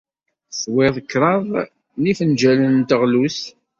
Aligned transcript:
Teswiḍ 0.49 0.95
kraḍ 1.11 1.41
n 1.99 2.01
yifenjalen 2.07 2.71
n 2.75 2.83
teɣlust. 2.89 3.45